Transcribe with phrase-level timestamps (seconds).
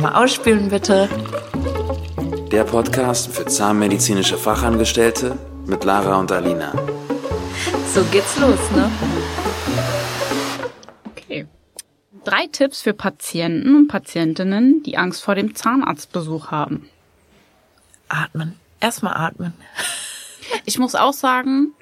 [0.00, 1.10] einmal ausspülen, bitte.
[2.50, 6.72] Der Podcast für zahnmedizinische Fachangestellte mit Lara und Alina.
[7.92, 8.90] So geht's los, ne?
[11.04, 11.46] Okay.
[12.24, 16.88] Drei Tipps für Patienten und Patientinnen, die Angst vor dem Zahnarztbesuch haben.
[18.08, 18.58] Atmen.
[18.80, 19.52] Erstmal atmen.
[20.64, 21.74] Ich muss auch sagen,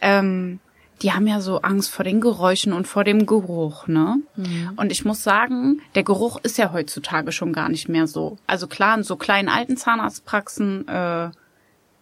[0.00, 0.60] ähm,
[1.02, 4.18] die haben ja so Angst vor den Geräuschen und vor dem Geruch, ne?
[4.36, 4.72] Mhm.
[4.76, 8.38] Und ich muss sagen, der Geruch ist ja heutzutage schon gar nicht mehr so.
[8.46, 11.30] Also klar, in so kleinen alten Zahnarztpraxen äh,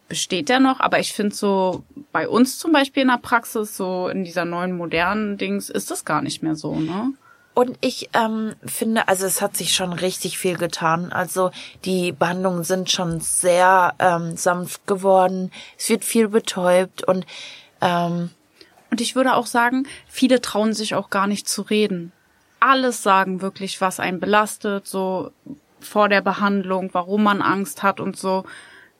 [0.09, 4.09] besteht der noch, aber ich finde so bei uns zum Beispiel in der Praxis, so
[4.09, 7.13] in dieser neuen modernen Dings, ist das gar nicht mehr so, ne?
[7.55, 11.13] Und ich ähm, finde, also es hat sich schon richtig viel getan.
[11.13, 11.51] Also
[11.85, 15.51] die Behandlungen sind schon sehr ähm, sanft geworden.
[15.79, 17.27] Es wird viel betäubt und
[17.83, 18.31] ähm,
[18.93, 22.13] und ich würde auch sagen, viele trauen sich auch gar nicht zu reden.
[22.61, 25.33] Alles sagen wirklich, was einen belastet, so
[25.81, 28.45] vor der Behandlung, warum man Angst hat und so.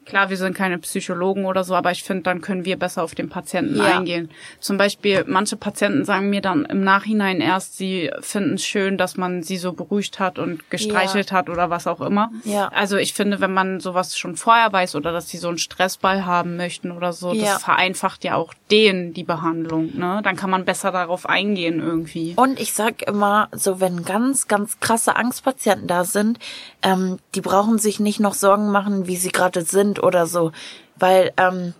[0.05, 3.15] Klar, wir sind keine Psychologen oder so, aber ich finde, dann können wir besser auf
[3.15, 3.99] den Patienten ja.
[3.99, 4.31] eingehen.
[4.61, 9.17] Zum Beispiel, manche Patienten sagen mir dann im Nachhinein erst, sie finden es schön, dass
[9.17, 11.39] man sie so beruhigt hat und gestreichelt ja.
[11.39, 12.31] hat oder was auch immer.
[12.45, 12.69] Ja.
[12.69, 16.27] Also ich finde, wenn man sowas schon vorher weiß oder dass sie so einen Stressball
[16.27, 17.55] haben möchten oder so, ja.
[17.55, 19.97] das vereinfacht ja auch denen die Behandlung.
[19.97, 20.21] Ne?
[20.25, 22.35] Dann kann man besser darauf eingehen irgendwie.
[22.37, 26.39] Und ich sag immer, so wenn ganz, ganz krasse Angstpatienten da sind,
[26.83, 30.53] ähm, die brauchen sich nicht noch Sorgen machen, wie sie gerade sind sind oder so.
[30.97, 31.75] Weil ähm,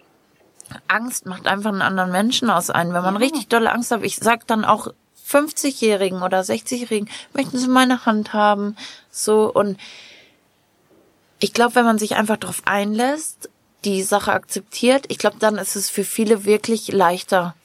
[0.89, 2.95] Angst macht einfach einen anderen Menschen aus einem.
[2.95, 4.89] Wenn man richtig dolle Angst hat, ich sag dann auch
[5.29, 8.77] 50-Jährigen oder 60-Jährigen, möchten sie meine Hand haben?
[9.11, 9.79] So und
[11.41, 13.51] ich glaube, wenn man sich einfach darauf einlässt,
[13.85, 17.57] die Sache akzeptiert, ich glaube, dann ist es für viele wirklich leichter.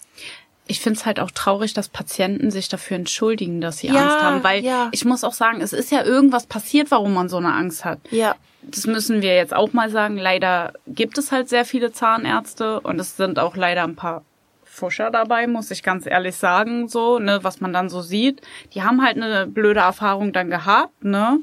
[0.69, 4.17] Ich finde es halt auch traurig, dass Patienten sich dafür entschuldigen, dass sie ja, Angst
[4.17, 4.89] haben, weil ja.
[4.91, 7.99] ich muss auch sagen, es ist ja irgendwas passiert, warum man so eine Angst hat.
[8.09, 8.35] Ja
[8.69, 12.99] das müssen wir jetzt auch mal sagen, leider gibt es halt sehr viele Zahnärzte und
[12.99, 14.23] es sind auch leider ein paar
[14.63, 18.41] Fuscher dabei, muss ich ganz ehrlich sagen, so, ne, was man dann so sieht.
[18.73, 21.39] Die haben halt eine blöde Erfahrung dann gehabt, ne?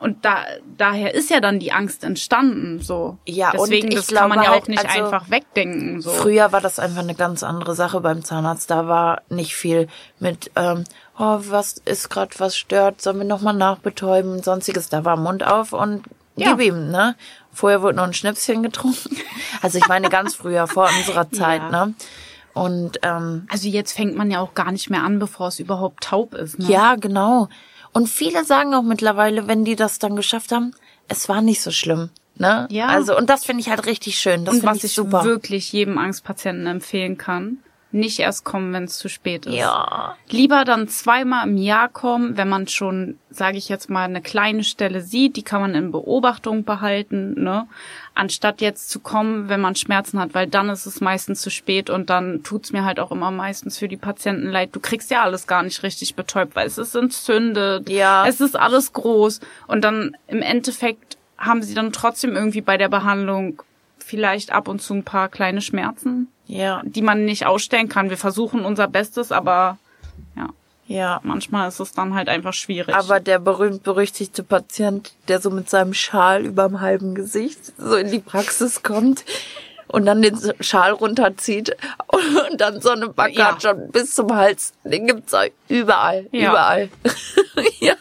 [0.00, 0.38] Und da,
[0.78, 3.18] daher ist ja dann die Angst entstanden, so.
[3.26, 6.08] Ja, Deswegen, und das glaube, kann man ja halt, auch nicht also, einfach wegdenken, so.
[6.08, 8.70] Früher war das einfach eine ganz andere Sache beim Zahnarzt.
[8.70, 10.84] Da war nicht viel mit, ähm,
[11.18, 14.88] oh, was ist gerade, was stört, sollen wir nochmal nachbetäuben, sonstiges.
[14.88, 16.04] Da war Mund auf und
[16.40, 16.54] ja.
[16.54, 17.16] Gib ihm, ne?
[17.52, 19.16] Vorher wurde noch ein Schnäpschen getrunken.
[19.62, 21.86] Also ich meine ganz früher, vor unserer Zeit, ja.
[21.86, 21.94] ne?
[22.54, 26.04] Und ähm, also jetzt fängt man ja auch gar nicht mehr an, bevor es überhaupt
[26.04, 26.58] taub ist.
[26.58, 26.66] Ne?
[26.68, 27.48] Ja, genau.
[27.92, 30.74] Und viele sagen auch mittlerweile, wenn die das dann geschafft haben,
[31.08, 32.10] es war nicht so schlimm.
[32.36, 32.66] Ne?
[32.70, 32.86] Ja.
[32.86, 34.44] Also und das finde ich halt richtig schön.
[34.44, 35.24] Das und was ich, ich super.
[35.24, 37.58] wirklich jedem Angstpatienten empfehlen kann,
[37.92, 39.54] nicht erst kommen, wenn es zu spät ist.
[39.54, 40.16] Ja.
[40.28, 44.62] Lieber dann zweimal im Jahr kommen, wenn man schon, sage ich jetzt mal, eine kleine
[44.62, 47.66] Stelle sieht, die kann man in Beobachtung behalten, ne?
[48.14, 51.90] Anstatt jetzt zu kommen, wenn man Schmerzen hat, weil dann ist es meistens zu spät
[51.90, 54.70] und dann tut's mir halt auch immer meistens für die Patienten leid.
[54.72, 58.26] Du kriegst ja alles gar nicht richtig betäubt, weil es ist entzündet, ja.
[58.26, 62.88] es ist alles groß und dann im Endeffekt haben sie dann trotzdem irgendwie bei der
[62.88, 63.62] Behandlung
[63.98, 66.82] vielleicht ab und zu ein paar kleine Schmerzen ja.
[66.84, 68.10] die man nicht ausstellen kann.
[68.10, 69.78] Wir versuchen unser Bestes, aber
[70.36, 70.48] ja.
[70.86, 71.20] Ja.
[71.22, 72.94] Manchmal ist es dann halt einfach schwierig.
[72.94, 78.18] Aber der berühmt-berüchtigte Patient, der so mit seinem Schal überm halben Gesicht so in die
[78.18, 79.24] Praxis kommt
[79.86, 81.76] und dann den Schal runterzieht
[82.08, 83.52] und dann so eine Backe ja.
[83.52, 84.72] hat schon bis zum Hals.
[84.84, 85.34] Den gibt's
[85.68, 86.50] überall, ja.
[86.50, 86.88] überall.
[87.80, 87.94] ja.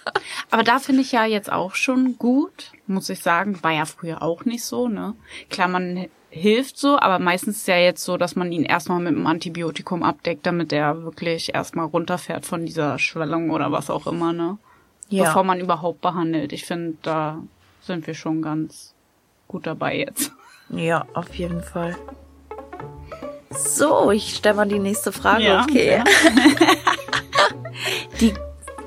[0.51, 3.61] Aber da finde ich ja jetzt auch schon gut, muss ich sagen.
[3.61, 5.15] War ja früher auch nicht so, ne?
[5.49, 9.15] Klar, man hilft so, aber meistens ist ja jetzt so, dass man ihn erstmal mit
[9.15, 14.33] einem Antibiotikum abdeckt, damit er wirklich erstmal runterfährt von dieser Schwellung oder was auch immer,
[14.33, 14.57] ne?
[15.09, 15.25] Ja.
[15.25, 16.53] Bevor man überhaupt behandelt.
[16.53, 17.39] Ich finde, da
[17.81, 18.93] sind wir schon ganz
[19.47, 20.31] gut dabei jetzt.
[20.69, 21.95] Ja, auf jeden Fall.
[23.49, 25.97] So, ich stelle mal die nächste Frage, ja, okay.
[25.97, 26.03] Ja.
[28.21, 28.33] die,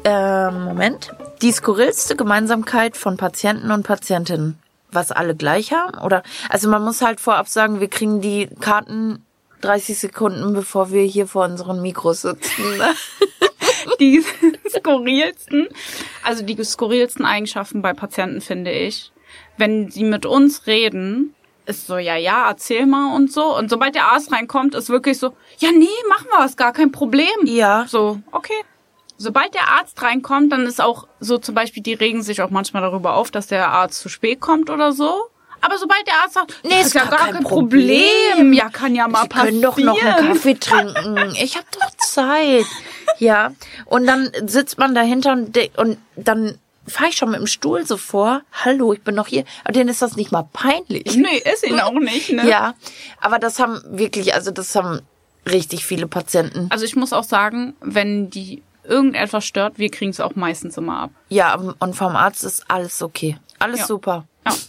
[0.04, 1.10] äh, Moment.
[1.42, 4.61] Die skurrilste Gemeinsamkeit von Patienten und Patientinnen
[4.92, 5.98] was alle gleich haben?
[5.98, 9.24] Oder also man muss halt vorab sagen, wir kriegen die Karten
[9.62, 12.62] 30 Sekunden, bevor wir hier vor unseren Mikros sitzen.
[14.00, 14.24] Die
[14.68, 15.68] skurrilsten,
[16.22, 19.12] also die skurrilsten Eigenschaften bei Patienten finde ich,
[19.56, 21.34] wenn sie mit uns reden,
[21.66, 23.56] ist so, ja, ja, erzähl mal und so.
[23.56, 26.90] Und sobald der Arzt reinkommt, ist wirklich so, ja, nee, machen wir es, gar kein
[26.90, 27.28] Problem.
[27.44, 27.86] Ja.
[27.86, 28.64] So, okay,
[29.18, 32.82] sobald der Arzt reinkommt, dann ist auch so zum Beispiel, die regen sich auch manchmal
[32.82, 35.14] darüber auf, dass der Arzt zu spät kommt oder so.
[35.60, 38.02] Aber sobald der Arzt sagt, nee, ist ja gar, kein Problem.
[38.32, 38.52] Problem.
[38.52, 39.48] Ja, kann ja mal Sie passieren.
[39.48, 41.34] können doch noch einen Kaffee trinken.
[41.40, 42.66] Ich habe doch Zeit.
[43.18, 43.52] Ja.
[43.86, 47.96] Und dann sitzt man dahinter und, und dann fahre ich schon mit dem Stuhl so
[47.96, 48.42] vor.
[48.64, 49.44] Hallo, ich bin noch hier.
[49.62, 51.14] Aber denen ist das nicht mal peinlich.
[51.14, 52.48] Nee, ist ihn auch nicht, ne?
[52.48, 52.74] Ja,
[53.20, 55.00] aber das haben wirklich, also das haben
[55.46, 56.66] richtig viele Patienten.
[56.70, 60.98] Also ich muss auch sagen, wenn die irgendetwas stört, wir kriegen es auch meistens immer
[60.98, 61.10] ab.
[61.28, 63.36] Ja, und vom Arzt ist alles okay.
[63.58, 63.86] Alles Ja.
[63.86, 64.24] super.
[64.46, 64.54] Ja.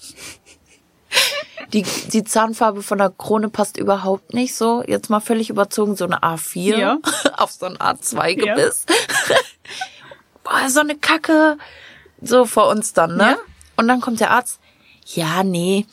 [1.71, 4.83] Die, die Zahnfarbe von der Krone passt überhaupt nicht so.
[4.86, 6.98] Jetzt mal völlig überzogen, so eine A4 Ja.
[7.38, 8.86] auf so ein A2-Gebiss.
[10.44, 11.57] Boah, so eine Kacke.
[12.21, 13.24] So vor uns dann, ne?
[13.24, 13.38] Ja.
[13.77, 14.59] Und dann kommt der Arzt.
[15.07, 15.88] Ja, nee,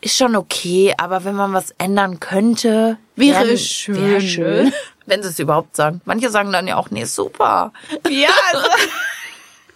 [0.00, 4.72] ist schon okay, aber wenn man was ändern könnte, Wäre es schön, Wäre schön.
[5.06, 6.00] Wenn sie es überhaupt sagen.
[6.04, 7.72] Manche sagen dann ja auch, nee, super.
[8.08, 8.66] Ja, also.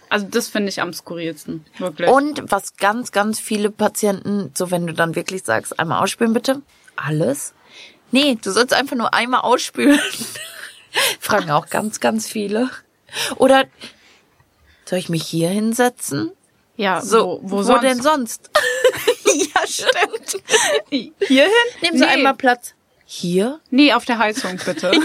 [0.09, 1.65] Also das finde ich am skurrilsten.
[1.77, 2.09] Wirklich.
[2.09, 6.61] Und was ganz, ganz viele Patienten, so wenn du dann wirklich sagst, einmal ausspülen bitte,
[6.97, 7.53] alles.
[8.11, 9.99] Nee, du sollst einfach nur einmal ausspülen.
[11.21, 12.69] Fragen auch ganz, ganz viele.
[13.37, 13.63] Oder
[14.85, 16.31] soll ich mich hier hinsetzen?
[16.75, 17.83] ja, So, wo, wo, wo sonst?
[17.83, 18.49] denn sonst?
[19.33, 20.43] Ja, stimmt.
[20.89, 21.51] Hierhin?
[21.81, 22.11] Nehmen Sie nee.
[22.11, 22.73] einmal Platz.
[23.13, 23.59] Hier?
[23.71, 24.89] Nee, auf der Heizung bitte.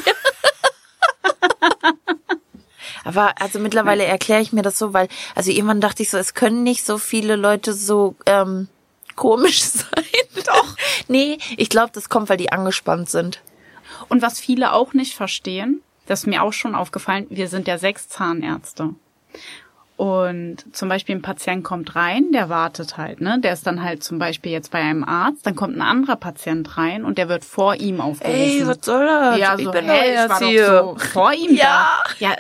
[3.04, 6.34] Aber also mittlerweile erkläre ich mir das so, weil, also irgendwann dachte ich so, es
[6.34, 8.68] können nicht so viele Leute so ähm,
[9.16, 10.04] komisch sein.
[10.46, 10.76] Doch.
[11.08, 13.42] Nee, ich glaube, das kommt, weil die angespannt sind.
[14.08, 17.76] Und was viele auch nicht verstehen, das ist mir auch schon aufgefallen, wir sind ja
[17.76, 18.94] sechs Zahnärzte.
[19.96, 23.38] Und zum Beispiel ein Patient kommt rein, der wartet halt, ne?
[23.40, 26.76] Der ist dann halt zum Beispiel jetzt bei einem Arzt, dann kommt ein anderer Patient
[26.76, 28.38] rein und der wird vor ihm aufgerufen.
[28.38, 29.38] Ey, was soll das?
[29.38, 30.66] ja, ich so, bin hä, doch ich war hier.
[30.66, 31.88] so vor ihm Ja.
[32.20, 32.26] da.
[32.26, 32.36] Ja,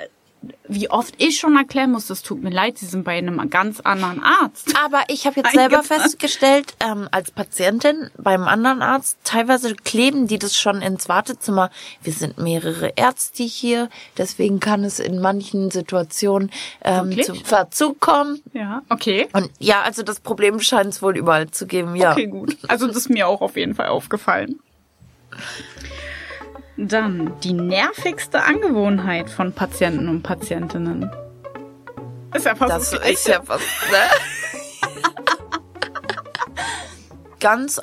[0.68, 3.80] wie oft ich schon erklären muss, es tut mir leid, Sie sind bei einem ganz
[3.80, 4.74] anderen Arzt.
[4.84, 10.38] Aber ich habe jetzt selber festgestellt, ähm, als Patientin beim anderen Arzt, teilweise kleben die
[10.38, 11.70] das schon ins Wartezimmer.
[12.02, 13.88] Wir sind mehrere Ärzte hier,
[14.18, 16.50] deswegen kann es in manchen Situationen
[16.82, 17.26] ähm, Wirklich?
[17.26, 18.40] zu Verzug kommen.
[18.52, 19.28] Ja, okay.
[19.32, 22.12] Und ja, also das Problem scheint es wohl überall zu geben, ja.
[22.12, 22.56] Okay, gut.
[22.68, 24.60] Also das ist mir auch auf jeden Fall aufgefallen.
[26.76, 31.10] Dann die nervigste Angewohnheit von Patienten und Patientinnen.
[32.34, 34.90] Ist ja fast Das das ist ja was, ne?
[37.40, 37.80] Ganz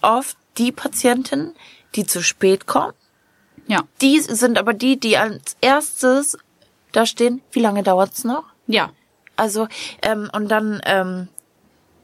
[0.00, 1.54] oft die Patienten,
[1.94, 2.94] die zu spät kommen,
[3.66, 3.82] ja.
[4.00, 6.38] die sind aber die, die als erstes
[6.92, 8.44] da stehen, wie lange dauert's noch?
[8.66, 8.90] Ja.
[9.36, 9.68] Also,
[10.02, 11.28] ähm, und dann, ähm,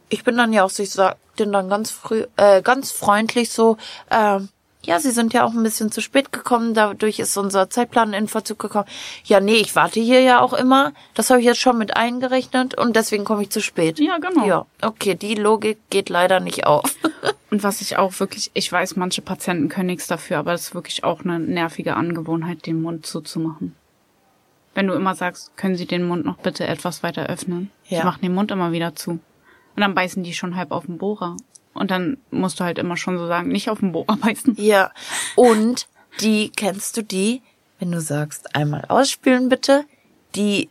[0.09, 3.51] ich bin dann ja auch so, ich sag den dann ganz früh, äh, ganz freundlich
[3.51, 3.77] so,
[4.11, 4.49] ähm,
[4.87, 8.29] ja, Sie sind ja auch ein bisschen zu spät gekommen, dadurch ist unser Zeitplan in
[8.29, 8.87] Verzug gekommen.
[9.25, 10.93] Ja, nee, ich warte hier ja auch immer.
[11.15, 13.99] Das habe ich jetzt schon mit eingerechnet und deswegen komme ich zu spät.
[13.99, 14.47] Ja, genau.
[14.47, 16.85] Ja, okay, die Logik geht leider nicht auf.
[17.49, 20.75] Und was ich auch wirklich, ich weiß, manche Patienten können nichts dafür, aber das ist
[20.75, 23.77] wirklich auch eine nervige Angewohnheit, den Mund zuzumachen.
[24.75, 27.71] Wenn du immer sagst, können Sie den Mund noch bitte etwas weiter öffnen?
[27.87, 28.01] Ja.
[28.01, 29.13] Die machen den Mund immer wieder zu.
[29.13, 29.21] Und
[29.77, 31.37] dann beißen die schon halb auf den Bohrer.
[31.77, 34.57] Und dann musst du halt immer schon so sagen, nicht auf den Bohrer beißen.
[34.59, 34.93] Ja,
[35.35, 35.87] und
[36.21, 37.43] die, kennst du die,
[37.79, 39.85] wenn du sagst, einmal ausspülen bitte,
[40.35, 40.71] die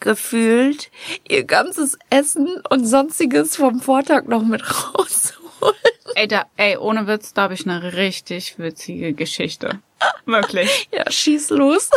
[0.00, 0.90] gefühlt
[1.28, 4.62] ihr ganzes Essen und sonstiges vom Vortag noch mit
[4.94, 5.74] rausholen.
[6.14, 9.80] Ey, da, ey, ohne Witz, da habe ich eine richtig witzige Geschichte.
[10.24, 10.88] Wirklich.
[10.92, 11.90] Ja, schieß los.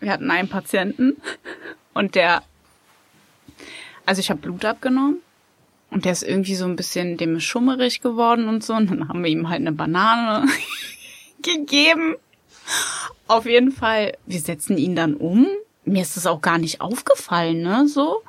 [0.00, 1.16] Wir hatten einen Patienten
[1.94, 2.42] und der,
[4.04, 5.18] also ich habe Blut abgenommen
[5.94, 9.22] und der ist irgendwie so ein bisschen, dem schummerig geworden und so und dann haben
[9.22, 10.46] wir ihm halt eine Banane
[11.42, 12.16] gegeben.
[13.28, 15.46] Auf jeden Fall, wir setzen ihn dann um.
[15.84, 18.22] Mir ist das auch gar nicht aufgefallen, ne, so.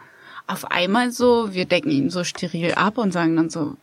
[0.45, 3.75] Auf einmal so, wir decken ihn so steril ab und sagen dann so,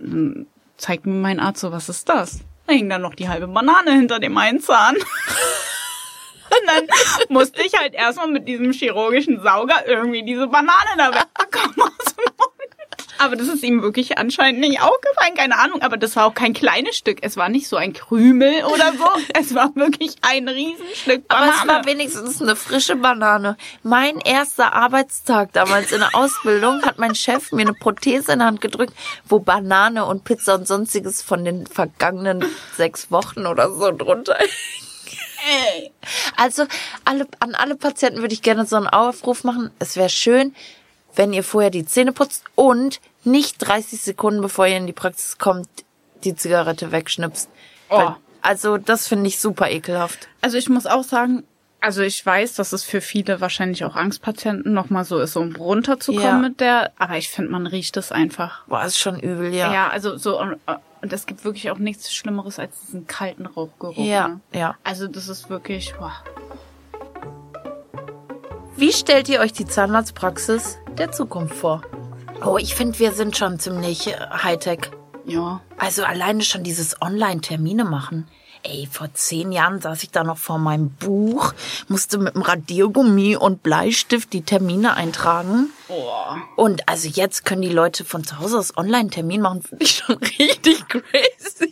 [0.00, 2.40] dann zeigt mir mein Arzt so, was ist das?
[2.66, 4.96] Da hing dann noch die halbe Banane hinter dem einen Zahn.
[6.50, 6.86] Und dann
[7.28, 12.24] musste ich halt erstmal mit diesem chirurgischen Sauger irgendwie diese Banane da wegbekommen aus dem
[12.38, 12.57] Mund.
[13.18, 15.82] Aber das ist ihm wirklich anscheinend nicht aufgefallen, keine Ahnung.
[15.82, 17.18] Aber das war auch kein kleines Stück.
[17.22, 19.08] Es war nicht so ein Krümel oder so.
[19.38, 21.58] Es war wirklich ein Riesenstück Aber Banane.
[21.60, 23.56] es war wenigstens eine frische Banane.
[23.82, 28.44] Mein erster Arbeitstag damals in der Ausbildung hat mein Chef mir eine Prothese in die
[28.44, 28.94] Hand gedrückt,
[29.26, 32.44] wo Banane und Pizza und sonstiges von den vergangenen
[32.76, 34.36] sechs Wochen oder so drunter
[35.48, 35.92] Ey.
[36.36, 36.66] Also
[37.04, 39.70] alle, an alle Patienten würde ich gerne so einen Aufruf machen.
[39.78, 40.54] Es wäre schön,
[41.14, 45.38] wenn ihr vorher die Zähne putzt und nicht 30 Sekunden bevor ihr in die Praxis
[45.38, 45.68] kommt,
[46.24, 47.48] die Zigarette wegschnipst.
[47.90, 47.96] Oh.
[47.98, 50.28] Weil, also das finde ich super ekelhaft.
[50.40, 51.44] Also ich muss auch sagen,
[51.80, 56.24] also ich weiß, dass es für viele wahrscheinlich auch Angstpatienten nochmal so ist, um runterzukommen
[56.26, 56.38] Ja.
[56.38, 58.66] mit der, aber ich finde, man riecht es einfach.
[58.66, 59.72] Boah, ist schon übel, ja.
[59.72, 60.56] Ja, also so, und,
[61.02, 63.96] und es gibt wirklich auch nichts Schlimmeres als diesen kalten Rauchgeruch.
[63.96, 64.40] Ja, ne?
[64.52, 64.74] ja.
[64.82, 66.12] Also das ist wirklich, boah.
[68.76, 71.82] Wie stellt ihr euch die Zahnarztpraxis der Zukunft vor?
[72.44, 74.90] Oh, ich finde, wir sind schon ziemlich äh, Hightech.
[75.24, 75.60] Ja.
[75.76, 78.28] Also alleine schon dieses Online-Termine machen.
[78.64, 81.54] Ey, vor zehn Jahren saß ich da noch vor meinem Buch,
[81.86, 85.70] musste mit dem Radiergummi und Bleistift die Termine eintragen.
[85.88, 86.10] Oh.
[86.56, 90.16] Und also jetzt können die Leute von zu Hause aus Online-Termin machen, finde ich schon
[90.16, 91.67] richtig crazy.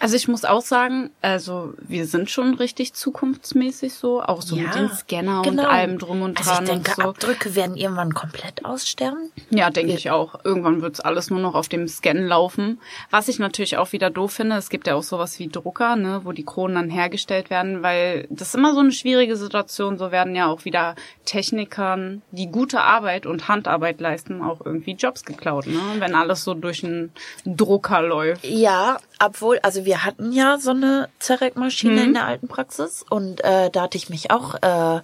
[0.00, 4.74] Also ich muss auch sagen, also wir sind schon richtig zukunftsmäßig so, auch so mit
[4.74, 6.48] dem Scanner und allem drum und dran.
[6.48, 7.02] Also ich denke, so.
[7.02, 9.30] Abdrücke werden irgendwann komplett aussterben.
[9.50, 10.44] Ja, denke ich auch.
[10.44, 12.80] Irgendwann wird's alles nur noch auf dem Scan laufen.
[13.10, 16.20] Was ich natürlich auch wieder doof finde, es gibt ja auch sowas wie Drucker, ne,
[16.24, 19.98] wo die Kronen dann hergestellt werden, weil das ist immer so eine schwierige Situation.
[19.98, 25.24] So werden ja auch wieder Technikern, die gute Arbeit und Handarbeit leisten, auch irgendwie Jobs
[25.24, 25.80] geklaut, ne?
[25.98, 27.12] Wenn alles so durch einen
[27.44, 28.44] Drucker läuft.
[28.44, 33.70] Ja, obwohl, also wir hatten ja so eine Zerek-Maschine in der alten Praxis und äh,
[33.70, 35.00] da hatte ich mich auch äh,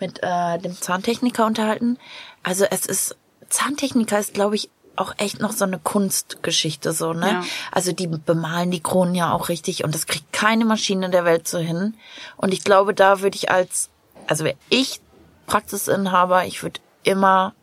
[0.00, 1.98] mit äh, dem Zahntechniker unterhalten.
[2.42, 3.16] Also es ist,
[3.48, 7.30] Zahntechniker ist, glaube ich, auch echt noch so eine Kunstgeschichte, so, ne?
[7.30, 7.42] Ja.
[7.72, 11.48] Also die bemalen die Kronen ja auch richtig und das kriegt keine Maschine der Welt
[11.48, 11.94] so hin.
[12.36, 13.90] Und ich glaube, da würde ich als,
[14.26, 15.00] also wäre ich
[15.46, 17.54] Praxisinhaber, ich würde immer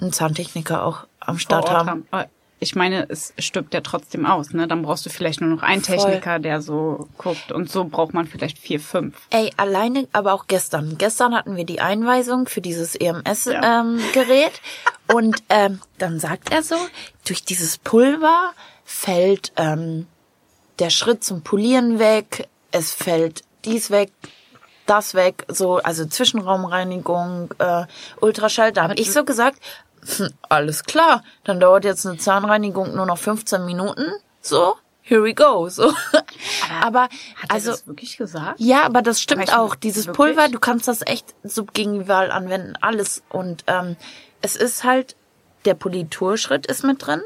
[0.00, 2.06] einen Zahntechniker auch am Start Ort haben.
[2.10, 4.66] Aber Ich meine, es stirbt ja trotzdem aus, ne?
[4.66, 5.96] Dann brauchst du vielleicht nur noch einen Voll.
[5.96, 7.52] Techniker, der so guckt.
[7.52, 9.14] Und so braucht man vielleicht vier, fünf.
[9.30, 10.96] Ey, alleine, aber auch gestern.
[10.96, 13.18] Gestern hatten wir die Einweisung für dieses Ja.
[13.20, 14.60] EMS-Gerät.
[15.12, 16.76] und ähm, dann sagt er so,
[17.26, 18.52] durch dieses Pulver
[18.86, 20.06] fällt ähm,
[20.78, 24.12] der Schritt zum Polieren weg, es fällt dies weg,
[24.86, 27.84] das weg, so, also Zwischenraumreinigung, äh,
[28.20, 28.72] Ultraschall.
[28.72, 29.58] Da habe ich so gesagt,
[30.48, 34.12] alles klar, dann dauert jetzt eine Zahnreinigung nur noch 15 Minuten.
[34.40, 35.68] So, here we go.
[35.68, 35.92] So.
[36.82, 37.10] Aber, Hat
[37.48, 37.70] er also.
[37.72, 38.60] das wirklich gesagt?
[38.60, 39.74] Ja, aber das stimmt Aber auch.
[39.74, 40.34] Dieses wirklich?
[40.34, 43.22] Pulver, du kannst das echt subgingival anwenden, alles.
[43.28, 43.96] Und ähm,
[44.42, 45.16] es ist halt,
[45.64, 47.22] der Politurschritt ist mit drin.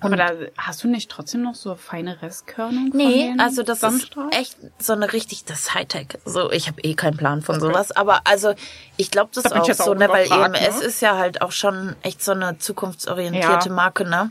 [0.00, 2.90] Aber da hast du nicht trotzdem noch so feine Restkörnung?
[2.92, 6.08] Nee, also das ist echt so eine richtig, das ist Hightech.
[6.26, 8.54] So, ich habe eh keinen Plan von sowas, aber also
[8.98, 10.84] ich glaube das Da bin auch so, auch ne, weil überfragt, EMS ne?
[10.84, 13.74] ist ja halt auch schon echt so eine zukunftsorientierte Ja.
[13.74, 14.30] Marke, ne?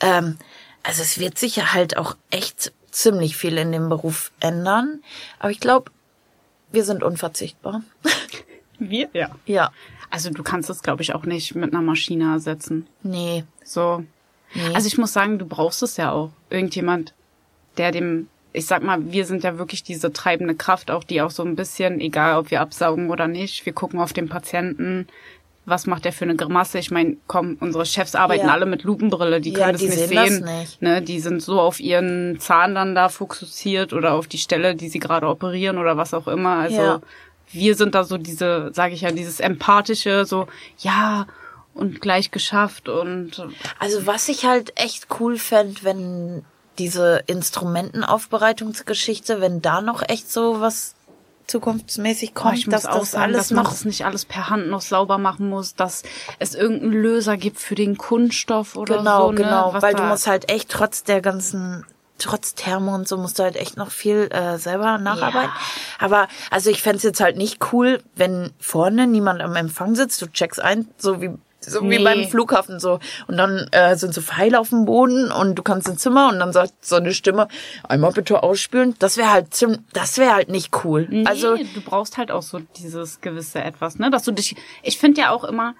[0.00, 0.36] Ähm,
[0.82, 5.02] also es wird sich ja halt auch echt ziemlich viel in dem Beruf ändern,
[5.38, 5.90] aber ich glaube,
[6.70, 7.82] wir sind unverzichtbar.
[8.78, 9.08] Wir?
[9.12, 9.30] Ja.
[9.46, 9.70] ja,
[10.10, 12.86] Also du kannst es, glaube ich, auch nicht mit einer Maschine ersetzen.
[13.02, 14.04] nee, So.
[14.54, 14.74] Nee.
[14.74, 16.30] Also ich muss sagen, du brauchst es ja auch.
[16.50, 17.14] Irgendjemand,
[17.76, 21.30] der dem, ich sag mal, wir sind ja wirklich diese treibende Kraft, auch die auch
[21.30, 25.06] so ein bisschen, egal ob wir absaugen oder nicht, wir gucken auf den Patienten,
[25.66, 26.78] was macht der für eine Grimasse?
[26.78, 28.52] Ich meine, komm, unsere Chefs arbeiten Ja.
[28.54, 30.80] alle mit Lupenbrille, die Ja, können das die nicht sehen das nicht.
[30.82, 34.88] Ne, die sind so auf ihren Zahn dann da fokussiert oder auf die Stelle, die
[34.88, 36.56] sie gerade operieren oder was auch immer.
[36.56, 37.00] Also Ja.
[37.52, 41.26] wir sind da so diese, sage ich ja, dieses empathische, so ja
[41.78, 43.44] und gleich geschafft und
[43.78, 46.44] Also was ich halt echt cool fänd, wenn
[46.78, 50.94] diese Instrumentenaufbereitungsgeschichte, wenn da noch echt so was
[51.48, 54.24] zukunftsmäßig Oh, kommt, muss dass auch das sagen, alles dass man noch das nicht alles
[54.24, 56.02] per Hand noch sauber machen muss, dass
[56.38, 59.32] es irgendeinen Löser gibt für den Kunststoff oder genau, so.
[59.32, 59.42] Ne?
[59.42, 61.84] genau, was weil du musst halt echt trotz der ganzen
[62.18, 65.52] trotz Thermo und so musst du halt echt noch viel äh, selber nacharbeiten.
[65.98, 70.26] Aber also ich fänd's jetzt halt nicht cool, wenn vorne niemand am Empfang sitzt, du
[70.26, 72.04] checkst ein, so wie so wie Nee.
[72.04, 75.88] beim Flughafen so und dann äh, sind so Pfeile auf dem Boden und du kannst
[75.88, 77.48] ins Zimmer und dann sagt so eine Stimme
[77.88, 78.94] einmal bitte ausspülen.
[78.98, 81.06] Das wäre halt ziemlich, das wäre halt nicht cool.
[81.10, 84.10] Nee, Also du brauchst halt auch so dieses gewisse etwas, ne?
[84.10, 84.56] Dass du dich.
[84.82, 85.74] Ich finde ja auch immer,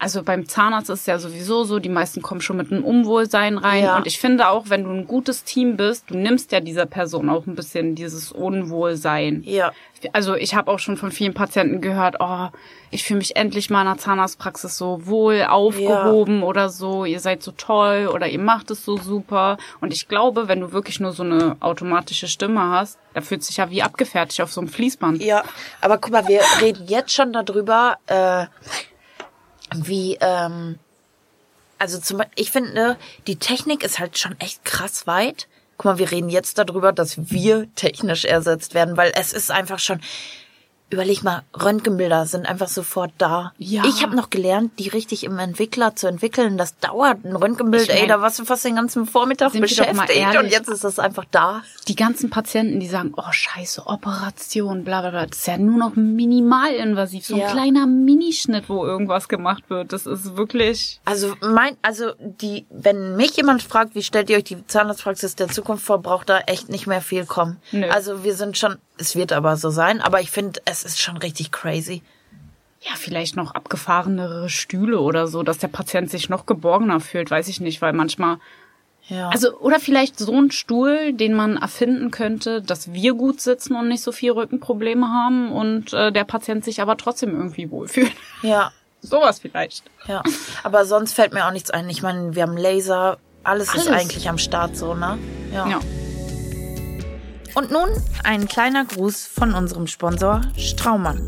[0.00, 3.58] also beim Zahnarzt ist es ja sowieso so, die meisten kommen schon mit einem Unwohlsein
[3.58, 3.84] rein.
[3.84, 3.96] Ja.
[3.98, 7.28] Und ich finde auch, wenn du ein gutes Team bist, du nimmst ja dieser Person
[7.28, 9.42] auch ein bisschen dieses Unwohlsein.
[9.44, 9.72] ja.
[10.14, 12.48] Also ich habe auch schon von vielen Patienten gehört, oh,
[12.90, 17.42] ich fühle mich endlich mal in der Zahnarztpraxis so wohl aufgehoben oder so, ihr seid
[17.42, 19.58] so toll oder ihr macht es so super.
[19.82, 23.58] Und ich glaube, wenn du wirklich nur so eine automatische Stimme hast, da fühlt sich
[23.58, 25.22] ja wie abgefertigt auf so einem Fließband.
[25.22, 25.44] Ja,
[25.82, 28.46] aber guck mal, wir reden jetzt schon darüber, äh,
[29.74, 30.78] wie, ähm,
[31.78, 32.96] also zum Beispiel, ich finde,
[33.26, 35.48] die Technik ist halt schon echt krass weit.
[35.78, 39.78] Guck mal, wir reden jetzt darüber, dass wir technisch ersetzt werden, weil es ist einfach
[39.78, 40.00] schon,
[40.90, 43.52] überleg mal, Röntgenbilder sind einfach sofort da.
[43.58, 43.84] Ja.
[43.86, 46.58] Ich habe noch gelernt, die richtig im Entwickler zu entwickeln.
[46.58, 50.36] Das dauert ein Röntgenbild, Ich mein, ey, da warst du fast den ganzen Vormittag beschäftigt
[50.38, 51.62] und jetzt ist das einfach da.
[51.88, 55.78] Die ganzen Patienten, die sagen, oh scheiße, Operation, bla bla bla, das ist ja nur
[55.78, 57.50] noch minimalinvasiv, so ein Ja.
[57.52, 59.92] kleiner Minischnitt, wo irgendwas gemacht wird.
[59.92, 61.00] Das ist wirklich...
[61.04, 65.48] Also mein, also die, wenn mich jemand fragt, wie stellt ihr euch die Zahnarztpraxis der
[65.48, 67.58] Zukunft vor, braucht da echt nicht mehr viel kommen.
[67.72, 67.88] Nö.
[67.88, 70.00] Also wir sind schon es wird aber so sein.
[70.00, 72.02] Aber ich finde, es ist schon richtig crazy.
[72.82, 77.48] Ja, vielleicht noch abgefahrenere Stühle oder so, dass der Patient sich noch geborgener fühlt, weiß
[77.48, 78.38] ich nicht, weil manchmal
[79.08, 79.28] Ja.
[79.28, 83.88] Also, oder vielleicht so ein Stuhl, den man erfinden könnte, dass wir gut sitzen und
[83.88, 88.12] nicht so viel Rückenprobleme haben und äh, der Patient sich aber trotzdem irgendwie wohlfühlt.
[88.42, 88.70] ja,
[89.02, 89.82] Sowas vielleicht.
[90.06, 90.22] ja.
[90.62, 91.88] Aber sonst fällt mir auch nichts ein.
[91.88, 93.18] Ich meine, wir haben Laser.
[93.42, 94.02] Alles, ist Alles.
[94.02, 95.18] eigentlich am Start so, ne?
[95.54, 95.80] Ja.
[97.54, 97.88] Und nun
[98.22, 101.26] ein kleiner Gruß von unserem Sponsor Straumann.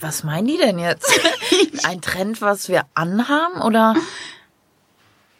[0.00, 1.08] Was meinen die denn jetzt?
[1.84, 3.94] Ein Trend, was wir anhaben oder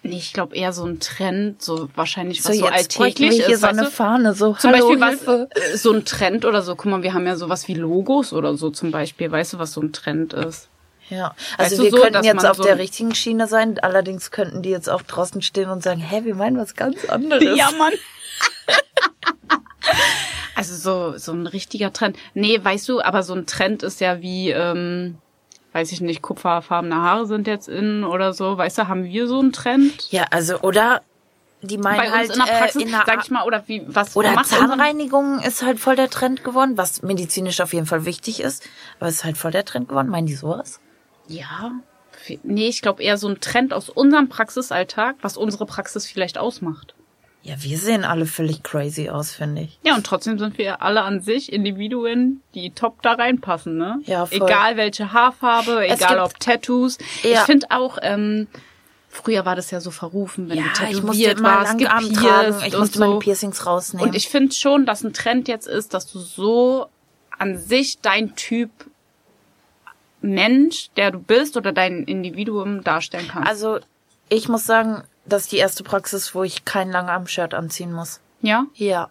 [0.02, 3.54] Nee, ich glaube eher so ein Trend, so wahrscheinlich so was so, bräuchten alltäglich hier
[3.56, 3.60] ist.
[3.62, 3.90] so weißt eine?
[3.90, 5.48] Fahne, so Zum Hallo, Beispiel was, Hilfe.
[5.72, 6.76] äh, so ein Trend oder so.
[6.76, 9.32] Guck mal, wir haben ja sowas wie Logos oder so zum Beispiel.
[9.32, 10.68] Weißt du, was so ein Trend ist?
[11.10, 14.30] Ja, Weißt also du wir so, könnten jetzt auf so der richtigen Schiene sein, allerdings
[14.30, 17.44] könnten die jetzt auch draußen stehen und sagen, hä, wir meinen was ganz anderes.
[17.76, 17.92] Mann.
[20.56, 22.16] also so, so ein richtiger Trend.
[22.34, 25.18] Nee, weißt du, aber so ein Trend ist ja wie, ähm,
[25.72, 28.56] weiß ich nicht, kupferfarbene Haare sind jetzt in oder so.
[28.56, 30.10] Weißt du, haben wir so einen Trend?
[30.10, 31.02] Ja, also oder
[31.60, 33.64] die meinen Bei uns halt in der Praxis, äh, in der sag ich mal, oder
[33.66, 38.06] wie, was oder Zahnreinigung ist halt voll der Trend geworden, was medizinisch auf jeden Fall
[38.06, 38.66] wichtig ist,
[38.98, 40.09] aber es ist halt voll der Trend geworden.
[40.09, 40.81] Meinen die sowas?
[41.28, 41.72] Ja.
[42.42, 46.95] Nee, ich glaube eher so ein Trend aus unserem Praxisalltag, was unsere Praxis vielleicht ausmacht.
[47.46, 49.78] Ja, wir sehen alle völlig crazy aus, finde ich.
[49.85, 54.00] Ja, und trotzdem sind wir alle an sich Individuen, die top da reinpassen, ne?
[54.04, 54.38] Ja, voll.
[54.42, 56.98] Egal welche Haarfarbe, Es egal ob Tattoos.
[57.22, 57.30] Ja.
[57.30, 58.48] Ich finde auch, ähm,
[59.09, 62.98] früher war das ja so verrufen, wenn Ja, du tätowiert warst, gepierst tragen, ich musste
[62.98, 63.06] so.
[63.06, 64.09] meine Piercings rausnehmen.
[64.09, 66.87] Und ich finde schon, dass ein Trend jetzt ist, dass du so
[67.38, 68.70] an sich dein Typ
[70.20, 73.48] Mensch, der du bist oder dein Individuum darstellen kannst.
[73.48, 73.78] also
[74.28, 78.20] ich muss sagen, das ist die erste Praxis, wo ich kein Langarm-Shirt anziehen muss.
[78.40, 78.66] ja?
[78.74, 79.10] Ja.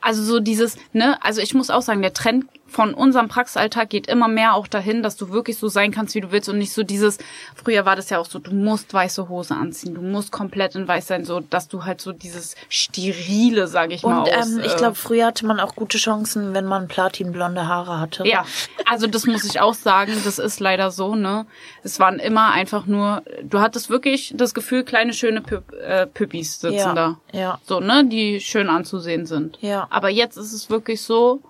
[0.00, 2.46] Also so dieses, ne, also ich muss auch sagen, der Trend
[2.76, 6.20] von unserem Praxisalltag geht immer mehr auch dahin, dass du wirklich so sein kannst, wie
[6.20, 7.16] du willst und nicht so dieses,
[7.54, 10.86] früher war das ja auch so, du musst weiße Hose anziehen, du musst komplett in
[10.86, 14.74] weiß sein, so, dass du halt so dieses Sterile, sage ich mal, Und ähm, ich
[14.74, 18.28] äh, glaube, früher hatte man auch gute Chancen, wenn man platinblonde Haare hatte.
[18.28, 18.44] Ja,
[18.84, 21.46] also das muss ich auch sagen, das ist leider so, ne?
[21.82, 26.60] Es waren immer einfach nur, du hattest wirklich das Gefühl, kleine schöne Püpp, äh, Püppis
[26.60, 27.16] sitzen Ja, da.
[27.32, 27.58] ja.
[27.64, 29.56] So, ne, die schön anzusehen sind.
[29.62, 29.86] Ja.
[29.88, 31.40] Aber jetzt ist es wirklich so,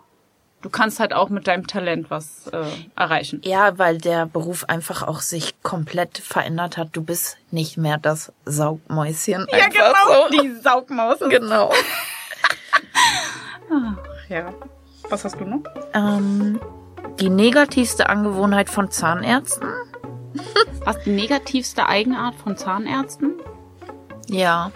[0.66, 2.64] du kannst halt auch mit deinem Talent was äh,
[2.96, 3.40] erreichen.
[3.44, 6.88] Ja, weil der Beruf einfach auch sich komplett verändert hat.
[6.90, 9.46] Du bist nicht mehr das Saugmäuschen.
[9.48, 10.42] einfach So.
[10.42, 11.18] Die Saugmaus.
[11.20, 11.72] Genau.
[14.28, 14.52] Ja.
[15.08, 15.60] Was hast du noch?
[15.92, 16.60] Ähm,
[17.20, 19.68] die negativste Angewohnheit von Zahnärzten?
[20.84, 23.34] Was die negativste Eigenart von Zahnärzten?
[24.28, 24.72] Ja,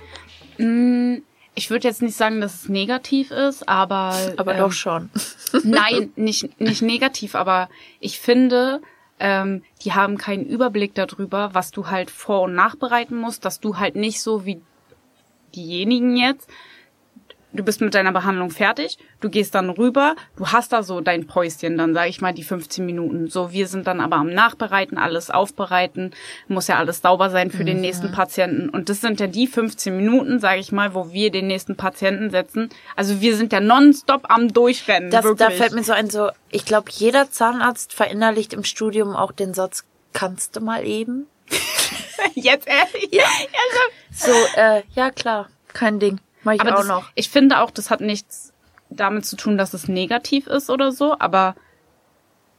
[0.61, 1.23] Mm,
[1.61, 5.11] Ich würde jetzt nicht sagen, dass es negativ ist, aber aber ähm, doch schon.
[5.63, 7.69] Nein, nicht, nicht negativ, aber
[8.01, 8.81] ich finde,
[9.19, 13.77] ähm, die haben keinen Überblick darüber, was du halt vor- und nachbereiten musst, dass du
[13.77, 14.63] halt nicht so wie
[15.55, 16.49] diejenigen jetzt,
[17.53, 21.27] du bist mit deiner Behandlung fertig, du gehst dann rüber, du hast da so dein
[21.27, 23.29] Päuschen, dann sage ich mal die 15 Minuten.
[23.29, 26.13] So, wir sind dann aber am Nachbereiten, alles aufbereiten,
[26.49, 28.69] muss ja alles sauber sein für den nächsten Patienten.
[28.69, 32.31] Und das sind ja die 15 Minuten, sage ich mal, wo wir den nächsten Patienten
[32.31, 32.71] setzen.
[32.97, 35.11] Also wir sind ja nonstop am Durchrennen.
[35.11, 35.49] Das, wirklich.
[35.49, 39.55] da fällt mir so ein, so, ich glaube, jeder Zahnarzt verinnerlicht im Studium auch den
[39.55, 41.27] Satz, kannst du mal eben?
[42.35, 43.09] Jetzt ehrlich?
[43.13, 43.25] Ja.
[44.13, 46.21] So, äh, ja klar, kein Ding.
[46.43, 47.11] Mach ich aber auch das, noch.
[47.15, 48.53] ich finde auch, das hat nichts
[48.89, 51.55] damit zu tun, dass es negativ ist oder so, aber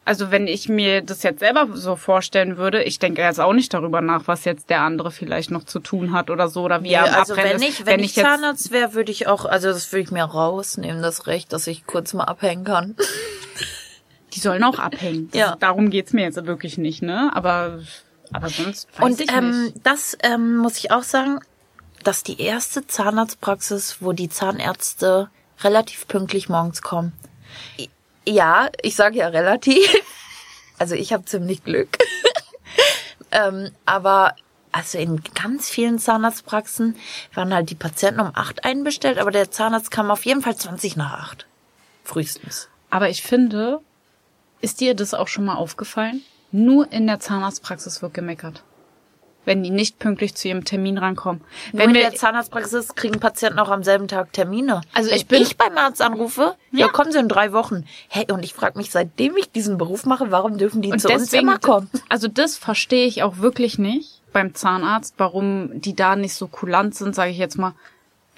[0.03, 3.73] also wenn ich mir das jetzt selber so vorstellen würde, ich denke jetzt auch nicht
[3.73, 6.89] darüber nach, was jetzt der andere vielleicht noch zu tun hat oder so oder wie
[6.89, 9.67] er am also Abbrennen wenn ich, wenn, ich, jetzt Zahnarzt wäre, würde ich auch, also
[9.67, 12.95] das würde ich mir rausnehmen, das Recht, dass ich kurz mal abhängen kann.
[14.33, 15.29] die sollen auch abhängen.
[15.31, 15.55] Das, Ja.
[15.59, 17.29] Darum geht's mir jetzt wirklich nicht, ne?
[17.33, 17.79] Aber
[18.33, 19.75] aber sonst weiß Und ich ähm, nicht.
[19.83, 21.39] das ähm, muss ich auch sagen,
[22.03, 25.29] das ist die erste Zahnarztpraxis, wo die Zahnärzte
[25.61, 27.13] relativ pünktlich morgens kommen.
[28.25, 29.87] Ja, ich sage ja relativ.
[30.77, 31.95] Also ich habe ziemlich Glück.
[33.31, 34.35] ähm, aber
[34.71, 36.95] also in ganz vielen Zahnarztpraxen
[37.35, 40.95] waren halt die Patienten um acht einbestellt, aber der Zahnarzt kam auf jeden Fall 20
[40.95, 41.45] nach acht.
[42.03, 42.67] Frühestens.
[42.89, 43.79] Aber ich finde,
[44.59, 46.23] ist dir das auch schon mal aufgefallen?
[46.51, 48.63] Nur in der Zahnarztpraxis wird gemeckert.
[49.43, 51.41] Wenn die nicht pünktlich zu ihrem Termin rankommen.
[51.71, 54.81] Wenn Wenn in wir, der Zahnarztpraxis kriegen Patienten auch am selben Tag Termine.
[54.93, 56.87] Also Wenn ich bin- ich beim Arzt anrufe, ja, Ja.
[56.89, 57.85] kommen sie in drei Wochen.
[58.07, 61.07] Hey, und ich frage mich, seitdem ich diesen Beruf mache, warum dürfen die und zu
[61.09, 61.89] uns deswegen, immer kommen?
[62.09, 66.93] also das verstehe ich auch wirklich nicht beim Zahnarzt, warum die da nicht so kulant
[66.95, 67.73] sind, sage ich jetzt mal.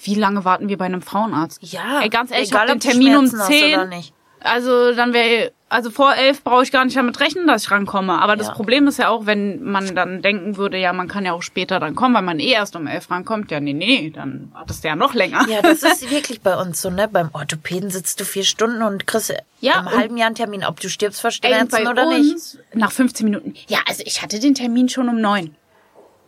[0.02, 1.60] Wie lange warten wir bei einem Frauenarzt?
[1.62, 4.04] Ja, Ey, ganz ehrlich, ich egal, hab den Termin um Schmerzen
[4.43, 4.89] hast oder 10.
[4.89, 4.93] nicht.
[4.93, 8.21] Also dann wäre, also vor elf brauche ich gar nicht damit rechnen, dass ich rankomme.
[8.21, 8.53] Aber das Ja.
[8.53, 11.79] Problem ist ja auch, wenn man dann denken würde, ja, man kann ja auch später
[11.79, 13.49] dann kommen, weil man eh erst um elf rankommt.
[13.51, 15.45] Ja, nee, nee, dann wartest du ja noch länger.
[15.49, 17.08] Ja, das ist wirklich bei uns so, ne?
[17.08, 20.79] Beim Orthopäden sitzt du vier Stunden und kriegst Ja, im halben Jahr einen Termin, ob
[20.79, 22.75] du stirbst vor Schmerzen oder uns, nicht.
[22.75, 23.53] nach 15 Minuten.
[23.67, 25.56] Ja, also ich hatte den Termin schon um neun.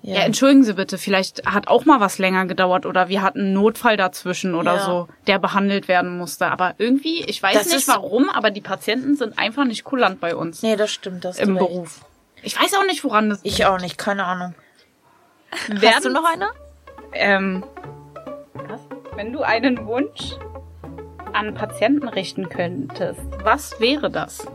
[0.08, 0.15] Ja.
[0.15, 0.22] Ja.
[0.22, 3.98] entschuldigen Sie bitte, vielleicht hat auch mal was länger gedauert oder wir hatten einen Notfall
[3.98, 4.86] dazwischen oder Ja.
[4.86, 6.48] so, der behandelt werden musste.
[6.48, 10.36] Aber irgendwie, ich weiß Das nicht warum, aber die Patienten sind einfach nicht kulant bei
[10.36, 11.68] uns Nee, das stimmt, das im recht.
[11.68, 12.02] Beruf.
[12.44, 14.54] Ich weiß auch nicht, woran das Ich auch nicht, keine Ahnung.
[15.70, 16.50] Werden, Hast du noch eine?
[17.13, 17.63] Ähm,
[18.54, 18.82] was?
[19.15, 20.34] Wenn du einen Wunsch
[21.34, 24.46] an Patienten richten könntest, was wäre das?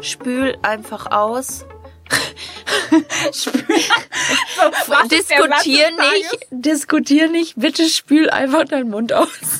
[0.00, 1.66] Spül einfach aus.
[4.86, 9.59] Satz Diskutier nicht, diskutier nicht, bitte spül einfach deinen Mund aus.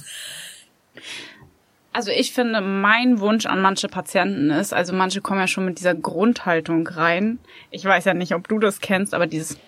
[1.92, 5.80] Also ich finde, mein Wunsch an manche Patienten ist, also manche kommen ja schon mit
[5.80, 7.40] dieser Grundhaltung rein.
[7.72, 9.58] Ich weiß ja nicht, ob du das kennst, aber dieses,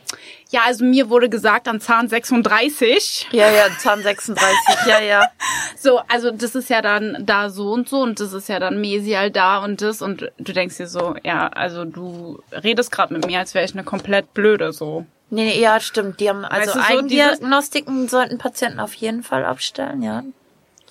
[0.50, 3.26] ja, also mir wurde gesagt an Zahn 36.
[3.32, 4.46] Ja, ja, Zahn 36,
[4.86, 5.26] ja, ja.
[5.76, 8.80] So, also das ist ja dann da so und so und das ist ja dann
[8.80, 13.26] mesial da und das und du denkst dir so, ja, also du redest gerade mit
[13.26, 15.06] mir, als wäre ich eine komplett blöde so.
[15.30, 16.20] Nee, nee, ja, stimmt.
[16.20, 20.22] Die haben, also Weißt du, so Eigendiagnostiken sollten Patienten auf jeden Fall abstellen, ja.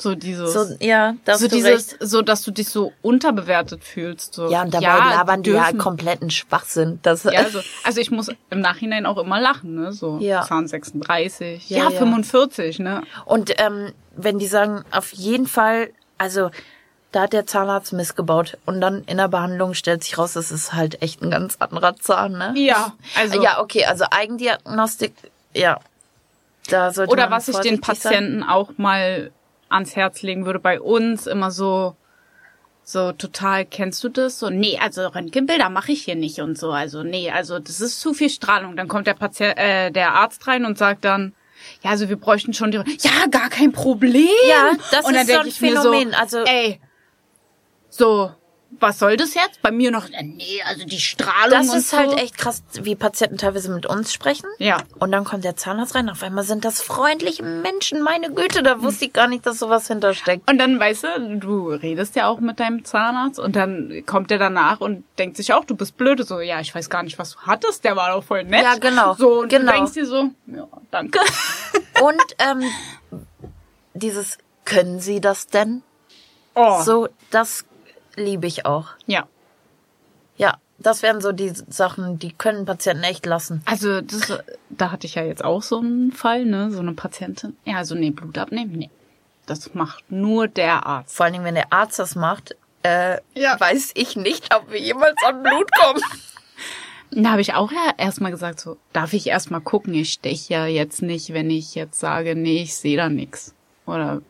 [0.02, 1.98] So dieses So, ja, da hast so dieses, recht.
[2.00, 4.34] so dass du dich so unterbewertet fühlst.
[4.34, 4.50] So.
[4.50, 7.00] Ja, und dabei labern die ja kompletten Schwachsinn.
[7.04, 9.94] Das, Ja, also, also ich muss im Nachhinein auch immer lachen, ne?
[9.94, 10.42] So Ja.
[10.44, 11.98] Zahn 36, Ja, ja, ja.
[12.00, 13.04] 45, ne?
[13.26, 16.50] Und ähm, wenn die sagen, auf jeden Fall, also
[17.12, 20.74] da hat der Zahnarzt missgebaut und dann in der Behandlung stellt sich raus, das ist
[20.74, 22.54] halt echt ein ganz anderer Zahn, ne?
[22.56, 25.14] Ja, also Ja, okay, also Eigendiagnostik,
[25.54, 25.80] ja.
[26.70, 28.12] Da sollte oder was ich den vorsichtig sein.
[28.14, 29.32] Patienten auch mal
[29.72, 31.96] ans Herz legen würde bei uns immer so
[32.84, 34.40] so total kennst du das?
[34.40, 36.72] So nee also Röntgenbilder mache ich hier nicht und so.
[36.72, 38.76] Also nee also das ist zu viel Strahlung.
[38.76, 41.34] Dann kommt der Patient äh, der Arzt rein und sagt dann
[41.84, 44.28] ja also wir bräuchten schon die ja gar kein Problem.
[44.50, 46.82] Ja, das und dann ist so denk ein ich mir Phänomen, so, also- ey
[47.90, 48.32] so
[48.80, 51.90] was soll das jetzt bei mir noch äh, nee also die Strahlung Das und ist
[51.92, 51.98] so.
[51.98, 54.48] halt echt krass, wie Patienten teilweise mit uns sprechen.
[54.58, 56.10] ja Und dann kommt der Zahnarzt rein.
[56.10, 58.02] Auf einmal sind das freundliche Menschen.
[58.02, 60.50] Meine Güte, da wusste ich gar nicht, dass sowas hintersteckt.
[60.50, 64.40] Und dann, weißt du, du redest ja auch mit deinem Zahnarzt und dann kommt der
[64.40, 66.24] danach und denkt sich auch, du bist blöde.
[66.24, 68.64] So, ja, ich weiß gar nicht, was du hattest, der war doch voll nett.
[68.64, 69.72] Ja, genau, So, und genau.
[69.74, 71.20] du denkst dir so, ja, danke.
[72.02, 72.64] Und ähm,
[73.94, 75.84] dieses, können Sie das denn?
[76.56, 76.82] Oh.
[76.82, 77.66] So, das
[78.16, 78.88] liebe ich auch.
[79.06, 79.28] Ja.
[80.38, 83.62] Ja, das wären so die Sachen, die können Patienten echt lassen.
[83.66, 84.34] Also, das,
[84.70, 87.56] da hatte ich ja jetzt auch so einen Fall, ne, so eine Patientin.
[87.66, 88.90] Ja, also, nee, Blut abnehmen, nee.
[89.46, 91.16] Das macht nur der Arzt.
[91.16, 93.60] Vor allen Dingen, wenn der Arzt das macht, äh, Ja.
[93.60, 96.02] weiß ich nicht, ob wir jemals an Blut kommen.
[97.14, 100.66] Da habe ich auch ja erstmal gesagt, so, darf ich erstmal gucken, ich stech ja
[100.66, 103.54] jetzt nicht, wenn ich jetzt sage, nee, ich sehe da nix.
[103.86, 104.22] Oder,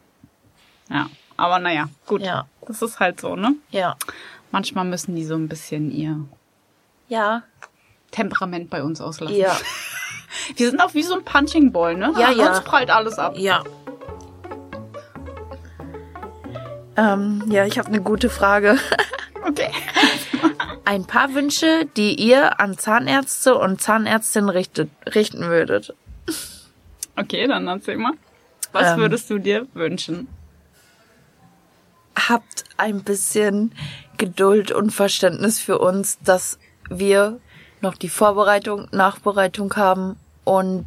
[0.89, 1.07] ja.
[1.37, 2.21] Aber naja, gut.
[2.21, 2.47] Ja.
[2.67, 3.55] Das ist halt so, ne?
[3.71, 3.95] Ja.
[4.51, 6.19] Manchmal müssen die so ein bisschen ihr
[7.07, 7.43] Ja.
[8.11, 9.35] Temperament bei uns auslassen.
[9.37, 9.55] Ja.
[10.55, 12.13] Wir sind auch wie so ein Punching Ball, ne?
[12.17, 12.49] Ja, An ja.
[12.49, 13.33] Uns prallt alles ab.
[13.37, 13.63] Ja.
[16.97, 18.77] Ähm, ja, ich habe eine gute Frage.
[19.43, 19.71] Okay.
[20.85, 25.95] Ein paar Wünsche, die ihr an Zahnärzte und Zahnärztinnen richtet, richten würdet.
[27.17, 28.13] Okay, dann erzähl mal.
[28.71, 28.97] Was Ähm.
[28.99, 30.27] würdest du dir wünschen?
[32.15, 33.73] Habt ein bisschen
[34.17, 37.39] Geduld und Verständnis für uns, dass wir
[37.81, 40.85] noch die Vorbereitung, Nachbereitung haben und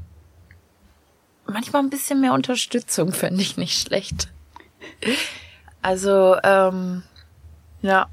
[1.46, 4.32] manchmal ein bisschen mehr Unterstützung fände ich nicht schlecht.
[5.82, 7.02] Also, ähm,
[7.82, 8.08] ja,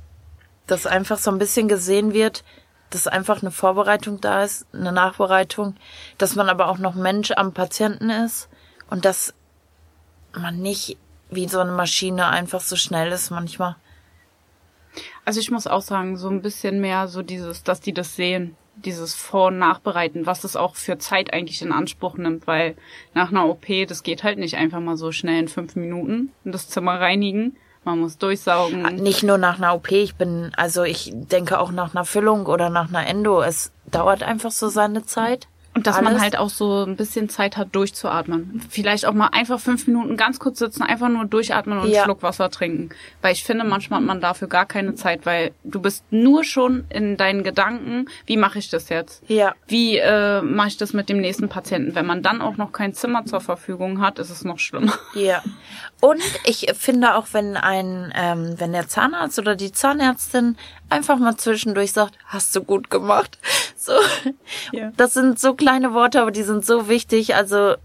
[0.68, 2.44] dass einfach so ein bisschen gesehen wird,
[2.90, 5.76] dass einfach eine Vorbereitung da ist, eine Nachbereitung,
[6.18, 8.50] dass man aber auch noch Mensch am Patienten ist
[8.90, 9.34] und dass
[10.34, 10.98] man nicht
[11.32, 13.76] wie so eine Maschine einfach so schnell ist manchmal.
[15.26, 18.56] Also ich muss auch sagen, so ein bisschen mehr so dieses, dass die das sehen,
[18.76, 22.76] dieses Vor- und Nachbereiten, was es auch für Zeit eigentlich in Anspruch nimmt, weil
[23.14, 26.52] nach einer OP, das geht halt nicht einfach mal so schnell in fünf Minuten und
[26.52, 27.56] das Zimmer reinigen.
[27.84, 28.82] Man muss durchsaugen.
[28.96, 32.70] Nicht nur nach einer OP, ich bin, also ich denke auch nach einer Füllung oder
[32.70, 33.42] nach einer Endo.
[33.42, 35.48] Es dauert einfach so seine Zeit.
[35.74, 36.22] Und dass man Alles.
[36.22, 38.62] halt auch so ein bisschen Zeit hat, durchzuatmen.
[38.70, 42.00] Vielleicht auch mal einfach fünf Minuten ganz kurz sitzen, einfach nur durchatmen und Ja.
[42.00, 42.90] einen Schluck Wasser trinken.
[43.22, 46.84] Weil ich finde, manchmal hat man dafür gar keine Zeit, weil du bist nur schon
[46.90, 49.24] in deinen Gedanken, wie mache ich das jetzt?
[49.30, 49.56] Ja.
[49.68, 51.96] Wie äh, mache ich das mit dem nächsten Patienten?
[51.96, 54.94] Wenn man dann auch noch kein Zimmer zur Verfügung hat, ist es noch schlimmer.
[55.14, 55.42] Ja.
[56.02, 60.58] Und ich finde auch, wenn ein, ähm, wenn der Zahnarzt oder die Zahnärztin
[60.90, 63.38] einfach mal zwischendurch sagt, hast du gut gemacht.
[63.82, 63.94] So.
[64.72, 64.92] Ja.
[64.96, 67.34] Das sind so kleine Worte, aber die sind so wichtig.
[67.34, 67.76] Also,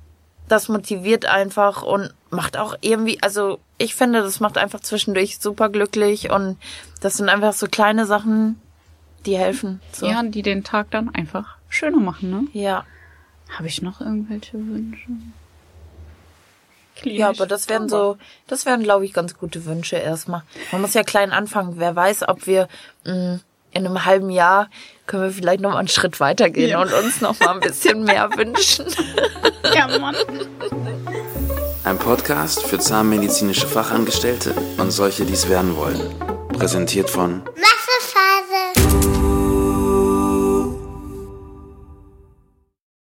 [0.46, 5.70] das motiviert einfach und macht auch irgendwie, also, ich finde, das macht einfach zwischendurch super
[5.70, 6.58] glücklich und
[7.00, 8.60] das sind einfach so kleine Sachen,
[9.24, 9.80] die helfen.
[9.92, 10.06] So.
[10.06, 12.46] Ja, die den Tag dann einfach schöner machen, ne?
[12.52, 12.84] Ja.
[13.56, 15.08] Habe ich noch irgendwelche Wünsche?
[17.04, 20.42] Ja, aber das wären so, das wären, glaube ich, ganz gute Wünsche erstmal.
[20.72, 21.74] Man muss ja klein anfangen.
[21.76, 22.68] Wer weiß, ob wir
[23.04, 23.40] mh,
[23.72, 24.68] in einem halben Jahr
[25.06, 26.82] können wir vielleicht noch mal einen Schritt weitergehen Ja.
[26.82, 28.86] und uns noch mal ein bisschen mehr wünschen.
[29.74, 30.16] Ja, Mann.
[31.84, 36.00] Ein Podcast für zahnmedizinische Fachangestellte und solche, die es werden wollen.
[36.58, 39.15] Präsentiert von Wasserphase.